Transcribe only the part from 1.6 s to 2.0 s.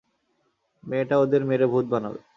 ভূত